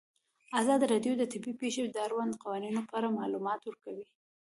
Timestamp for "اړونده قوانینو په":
2.05-2.93